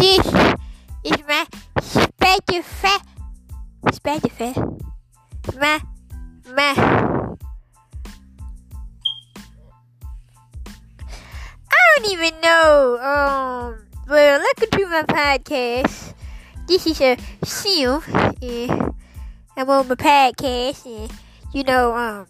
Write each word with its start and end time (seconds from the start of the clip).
This 0.00 0.26
is 1.04 1.12
my 1.28 1.46
special, 1.82 2.62
fat. 2.62 3.04
Spaghetti 3.92 4.30
fat. 4.30 4.56
My, 5.60 5.78
my. 6.56 6.72
I 11.68 11.76
don't 11.96 12.12
even 12.12 12.40
know. 12.40 12.96
Um, 12.96 13.86
well, 14.08 14.40
welcome 14.40 14.70
to 14.70 14.86
my 14.86 15.02
podcast. 15.02 16.14
This 16.66 16.86
is 16.86 16.98
a 17.02 17.18
seal 17.44 18.02
and 18.40 18.94
I'm 19.54 19.68
on 19.68 19.86
my 19.86 19.96
podcast, 19.96 20.86
and 20.86 21.12
you 21.52 21.62
know, 21.64 21.94
um, 21.94 22.26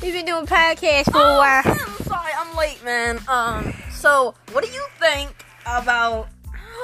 we've 0.00 0.12
been 0.12 0.26
doing 0.26 0.46
podcasts 0.46 1.10
for 1.10 1.16
oh, 1.16 1.34
a 1.34 1.38
while. 1.38 1.62
I'm 1.66 2.04
sorry, 2.04 2.30
I'm 2.38 2.56
late, 2.56 2.84
man. 2.84 3.18
Um, 3.26 3.74
so 3.90 4.36
what 4.52 4.64
do 4.64 4.70
you 4.70 4.86
think 5.00 5.34
about 5.66 6.28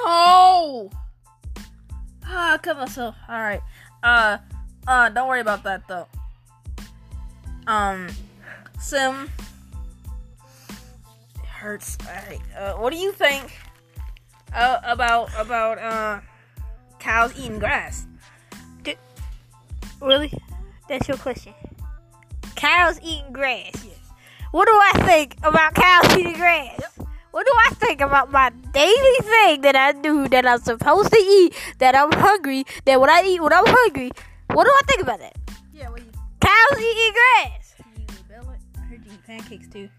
Oh, 0.03 0.89
ah, 2.25 2.53
I 2.53 2.57
cut 2.57 2.77
myself. 2.77 3.15
All 3.27 3.39
right. 3.39 3.61
Uh, 4.03 4.37
uh, 4.87 5.09
don't 5.09 5.27
worry 5.27 5.41
about 5.41 5.63
that 5.63 5.87
though. 5.87 6.07
Um, 7.67 8.09
Sim, 8.79 9.29
it 11.39 11.45
hurts. 11.45 11.97
All 12.01 12.13
right. 12.13 12.41
Uh, 12.57 12.73
what 12.73 12.91
do 12.91 12.99
you 12.99 13.11
think? 13.11 13.57
Uh, 14.53 14.79
about 14.83 15.29
about 15.37 15.79
uh, 15.79 16.19
cows 16.99 17.33
eating 17.39 17.59
grass? 17.59 18.05
Really? 20.03 20.33
That's 20.89 21.07
your 21.07 21.17
question. 21.17 21.53
Cows 22.55 22.99
eating 23.01 23.31
grass. 23.31 23.71
Yes. 23.85 23.97
What 24.51 24.67
do 24.67 24.73
I 24.73 25.05
think 25.05 25.37
about 25.43 25.73
cows 25.73 26.17
eating 26.17 26.33
grass? 26.33 26.99
What 27.31 27.45
do 27.45 27.53
I 27.53 27.72
think 27.85 28.01
about 28.01 28.31
my 28.31 28.49
daily 28.71 29.17
thing 29.21 29.61
that 29.61 29.75
I 29.75 29.91
do 29.91 30.27
that 30.29 30.45
I'm 30.45 30.61
supposed 30.61 31.11
to 31.11 31.17
eat, 31.17 31.53
that 31.79 31.95
I'm 31.95 32.11
hungry, 32.11 32.65
that 32.85 32.99
when 32.99 33.09
I 33.09 33.23
eat 33.25 33.41
when 33.41 33.51
I'm 33.53 33.65
hungry, 33.65 34.11
what 34.47 34.63
do 34.63 34.69
I 34.69 34.81
think 34.87 35.01
about 35.01 35.19
that? 35.19 35.35
Yeah. 35.73 35.89
What 35.89 35.99
you? 35.99 36.11
Cows 36.39 36.79
eating 36.79 37.13
grass. 37.13 37.75
You 37.97 38.05
rebel 38.29 38.51
it? 38.51 38.59
I 38.77 38.85
heard 38.85 39.05
you 39.05 39.11
eat 39.13 39.23
pancakes 39.25 39.67
too. 39.67 39.89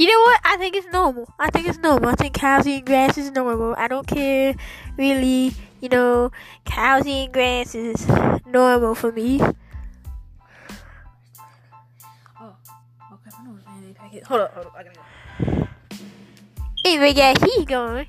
You 0.00 0.06
know 0.06 0.20
what? 0.20 0.40
I 0.44 0.56
think 0.58 0.76
it's 0.76 0.86
normal. 0.92 1.28
I 1.40 1.50
think 1.50 1.66
it's 1.66 1.78
normal. 1.78 2.10
I 2.10 2.14
think 2.14 2.34
cows 2.34 2.66
eating 2.68 2.84
grass 2.84 3.18
is 3.18 3.32
normal. 3.32 3.74
I 3.76 3.88
don't 3.88 4.06
care 4.06 4.54
really. 4.96 5.54
You 5.80 5.88
know, 5.88 6.32
cows 6.64 7.06
eating 7.06 7.30
grass 7.32 7.74
is 7.74 8.06
normal 8.46 8.94
for 8.94 9.12
me. 9.12 9.40
Hold 14.26 14.40
up, 14.40 14.54
hold 14.54 14.66
up. 14.66 14.74
I 14.76 14.84
gotta 14.84 14.96
go. 14.96 15.68
Anyway, 16.84 17.12
guys, 17.12 17.36
he's 17.42 17.64
going. 17.66 18.06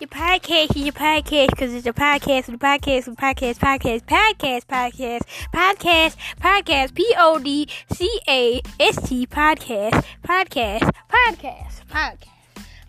Your 0.00 0.08
podcast 0.08 0.76
is 0.76 0.84
your 0.84 0.92
podcast 0.92 1.48
because 1.50 1.72
it's 1.72 1.86
a 1.86 1.92
podcast, 1.94 2.48
a 2.48 2.58
podcast, 2.58 3.06
and 3.06 3.16
a 3.16 3.20
podcast, 3.20 3.58
podcast, 3.58 4.04
podcast, 4.04 4.66
podcast, 4.66 5.22
podcast, 5.50 6.16
podcast, 6.40 6.94
P 6.94 7.14
O 7.16 7.38
D 7.38 7.68
C 7.90 8.20
A 8.28 8.60
S 8.78 9.08
T, 9.08 9.26
podcast, 9.26 10.04
podcast, 10.22 10.92
podcast, 11.08 11.84
podcast, 11.86 12.28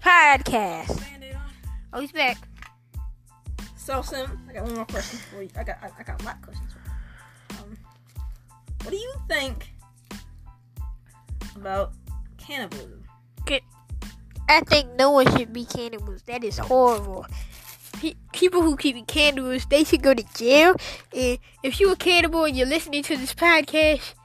podcast. 0.03 1.03
Oh, 1.93 2.01
he's 2.01 2.11
back. 2.11 2.37
So 3.77 4.01
Sim, 4.01 4.39
I 4.49 4.53
got 4.53 4.63
one 4.65 4.75
more 4.75 4.85
question 4.85 5.19
for 5.31 5.41
you. 5.41 5.49
I 5.57 5.63
got 5.63 5.77
I, 5.81 5.89
I 5.97 6.03
got 6.03 6.21
a 6.21 6.25
lot 6.25 6.35
of 6.35 6.41
questions 6.41 6.73
for 6.73 6.79
you. 6.85 7.63
Um, 7.63 7.77
what 8.83 8.91
do 8.91 8.97
you 8.97 9.13
think 9.29 9.73
about 11.55 11.93
cannibalism? 12.49 13.03
I 14.49 14.61
think 14.61 14.95
no 14.97 15.11
one 15.11 15.37
should 15.37 15.53
be 15.53 15.63
cannibals. 15.63 16.23
That 16.23 16.43
is 16.43 16.57
horrible. 16.57 17.27
Pe- 17.93 18.15
People 18.33 18.63
who 18.63 18.75
keep 18.75 19.05
cannibals, 19.05 19.67
they 19.67 19.83
should 19.83 20.01
go 20.01 20.15
to 20.15 20.23
jail. 20.35 20.75
And 21.15 21.37
if 21.61 21.79
you're 21.79 21.93
a 21.93 21.95
cannibal 21.95 22.45
and 22.45 22.57
you're 22.57 22.65
listening 22.65 23.03
to 23.03 23.15
this 23.15 23.33
podcast, 23.35 24.15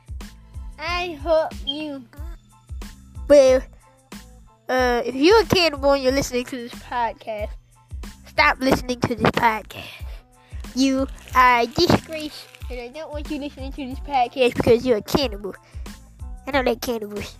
I 0.78 1.18
hope 1.22 1.52
you. 1.66 2.04
Well, 3.28 3.62
uh, 4.70 5.02
if 5.04 5.14
you're 5.14 5.42
a 5.42 5.44
cannibal 5.44 5.92
and 5.92 6.02
you're 6.02 6.12
listening 6.12 6.46
to 6.46 6.56
this 6.56 6.72
podcast, 6.72 7.50
stop 8.26 8.58
listening 8.60 9.00
to 9.00 9.14
this 9.14 9.30
podcast. 9.32 9.84
You 10.74 11.06
are 11.34 11.60
a 11.60 11.66
disgrace, 11.66 12.46
and 12.70 12.80
I 12.80 12.88
don't 12.88 13.12
want 13.12 13.30
you 13.30 13.38
listening 13.38 13.72
to 13.72 13.86
this 13.86 14.00
podcast 14.00 14.54
because 14.54 14.86
you're 14.86 14.98
a 14.98 15.02
cannibal. 15.02 15.54
I 16.46 16.50
don't 16.50 16.64
like 16.64 16.80
cannibals. 16.80 17.36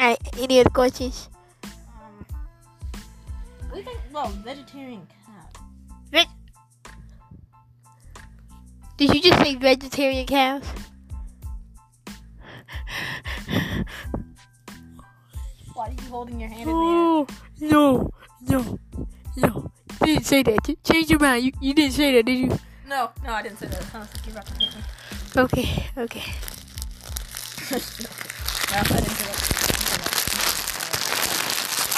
Any 0.00 0.60
other 0.60 0.70
questions? 0.70 1.28
Um, 1.62 2.24
you 3.76 3.82
think 3.82 3.98
about 4.08 4.30
vegetarian 4.32 5.06
cows? 5.26 5.62
Ve- 6.10 6.24
Did 8.96 9.14
you 9.14 9.20
just 9.20 9.38
say 9.42 9.56
vegetarian 9.56 10.26
cows? 10.26 10.64
Why 15.74 15.88
are 15.88 15.90
you 15.92 16.08
holding 16.10 16.40
your 16.40 16.48
hand 16.48 16.62
in 16.62 16.66
there? 16.66 16.74
Oh, 16.76 17.26
no, 17.60 18.10
no, 18.48 18.78
no. 19.36 19.70
You 20.00 20.06
didn't 20.06 20.24
say 20.26 20.42
that. 20.42 20.76
Change 20.82 21.10
your 21.10 21.18
mind. 21.18 21.44
You, 21.44 21.52
you 21.60 21.74
didn't 21.74 21.92
say 21.92 22.14
that, 22.14 22.24
did 22.24 22.38
you? 22.38 22.58
No, 22.88 23.10
no, 23.22 23.34
I 23.34 23.42
didn't 23.42 23.58
say 23.58 23.66
that. 23.66 23.82
Huh, 23.84 24.04
you're 24.24 24.32
about 24.32 24.46
to 24.46 24.54
hit 24.54 24.74
me. 24.74 24.82
Okay, 25.36 25.86
okay. 25.98 26.24
no, 27.70 27.76
I 28.72 28.82
didn't 28.82 29.06
say 29.10 29.24
that. 29.26 29.56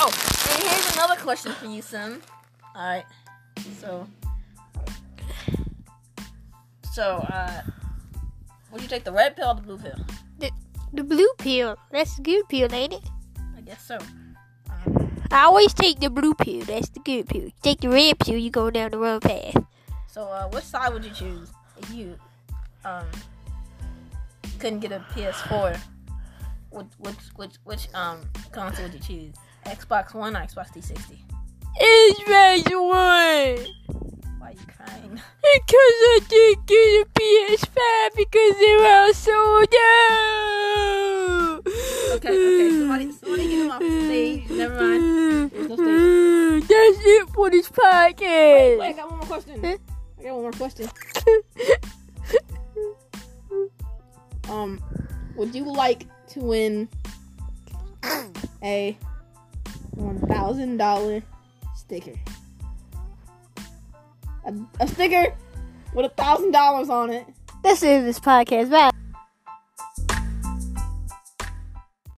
Oh, 0.04 0.10
and 0.52 0.62
here's 0.62 0.92
another 0.96 1.16
question 1.16 1.52
for 1.52 1.66
you, 1.66 1.82
Sim. 1.82 2.20
All 2.74 2.82
right. 2.82 3.04
So, 3.80 4.06
so, 6.92 7.04
uh, 7.28 7.62
would 8.70 8.82
you 8.82 8.88
take 8.88 9.04
the 9.04 9.12
red 9.12 9.36
pill 9.36 9.48
or 9.48 9.54
the 9.54 9.62
blue 9.62 9.78
pill? 9.78 9.98
The 10.38 10.50
the 10.92 11.04
blue 11.04 11.28
pill. 11.38 11.76
That's 11.90 12.16
the 12.16 12.22
good 12.22 12.48
pill, 12.48 12.72
ain't 12.72 12.94
it? 12.94 13.04
I 13.56 13.60
guess 13.60 13.84
so. 13.84 13.98
Um, 14.70 15.10
I 15.30 15.44
always 15.44 15.72
take 15.74 16.00
the 16.00 16.10
blue 16.10 16.34
pill. 16.34 16.64
That's 16.64 16.88
the 16.90 17.00
good 17.00 17.28
pill. 17.28 17.42
You 17.42 17.52
take 17.62 17.80
the 17.80 17.88
red 17.88 18.18
pill, 18.18 18.36
you 18.36 18.50
go 18.50 18.70
down 18.70 18.90
the 18.90 18.98
wrong 18.98 19.20
path. 19.20 19.56
so, 20.08 20.24
uh, 20.24 20.48
which 20.48 20.64
side 20.64 20.92
would 20.92 21.04
you 21.04 21.12
choose 21.12 21.50
if 21.78 21.90
you 21.92 22.16
um 22.84 23.06
couldn't 24.58 24.80
get 24.80 24.92
a 24.92 25.04
PS4? 25.14 25.78
Which 26.70 26.86
which 26.98 27.22
which 27.36 27.54
which 27.64 27.88
um 27.94 28.20
console 28.50 28.84
would 28.84 28.94
you 28.94 29.00
choose? 29.00 29.34
Xbox 29.66 30.14
One 30.14 30.36
or 30.36 30.40
Xbox 30.40 30.72
360? 30.72 31.24
It's 31.76 32.20
phase 32.22 32.64
one. 32.64 33.58
Why 34.38 34.48
are 34.48 34.52
you 34.52 34.58
crying? 34.76 35.12
Because 35.12 35.96
I 36.04 36.20
didn't 36.28 36.66
get 36.66 37.00
a 37.00 37.06
PS5 37.18 38.16
because 38.16 38.54
they 38.58 38.76
were 38.76 38.86
all 38.86 39.14
sold 39.14 39.74
out. 40.00 41.62
Okay, 42.16 42.28
okay. 42.28 42.70
Somebody, 42.78 43.12
somebody 43.12 43.48
get 43.48 43.58
him 43.64 43.70
off 43.70 43.80
the 43.80 44.00
stage. 44.06 44.50
Never 44.50 44.74
mind. 44.74 45.50
There's 45.50 45.68
no 45.68 45.76
stage. 45.76 46.68
That's 46.68 46.98
it 47.00 47.28
for 47.30 47.50
this 47.50 47.68
podcast. 47.68 48.78
Wait, 48.78 48.88
I 48.88 48.92
got 48.92 49.10
one 49.10 49.18
more 49.18 49.26
question. 49.26 49.64
I 49.64 49.78
got 50.22 50.34
one 50.34 50.42
more 50.42 50.52
question. 50.52 50.88
Um, 54.48 54.82
would 55.36 55.54
you 55.54 55.64
like 55.64 56.06
to 56.28 56.40
win 56.40 56.88
a 58.62 58.96
one 60.02 60.18
thousand 60.20 60.76
dollar 60.76 61.22
sticker? 61.74 62.14
A, 64.44 64.54
a 64.80 64.88
sticker 64.88 65.34
with 65.94 66.06
a 66.06 66.10
thousand 66.10 66.52
dollars 66.52 66.90
on 66.90 67.10
it. 67.10 67.26
This 67.62 67.82
is 67.82 68.04
This 68.04 68.20
podcast. 68.20 68.70
Bye. 68.70 68.91